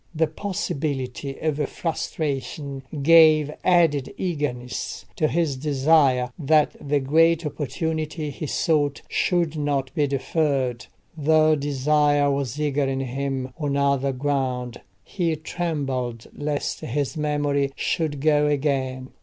The 0.15 0.25
possibility 0.25 1.37
of 1.41 1.59
frustration 1.69 2.81
gave 3.03 3.51
added 3.63 4.11
eagerness 4.17 5.05
to 5.15 5.27
his 5.27 5.55
desire 5.55 6.31
that 6.39 6.75
the 6.81 6.99
great 6.99 7.45
opportunity 7.45 8.31
he 8.31 8.47
sought 8.47 9.03
should 9.07 9.55
not 9.55 9.93
be 9.93 10.07
deferred. 10.07 10.87
The 11.15 11.53
desire 11.53 12.31
was 12.31 12.59
eager 12.59 12.85
in 12.85 13.01
him 13.01 13.53
on 13.59 13.77
another 13.77 14.11
ground; 14.11 14.81
he 15.03 15.35
trembled 15.35 16.25
lest 16.35 16.79
his 16.79 17.15
memory 17.15 17.71
should 17.75 18.21
go 18.21 18.47
again. 18.47 19.09